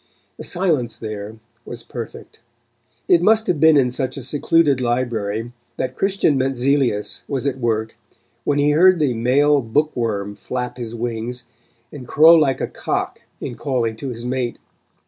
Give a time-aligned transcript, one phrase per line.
[0.37, 2.39] The silence there was perfect.
[3.07, 7.95] It must have been in such a secluded library that Christian Mentzelius was at work
[8.43, 11.43] when he heard the male book worm flap his wings,
[11.91, 14.57] and crow like a cock in calling to his mate.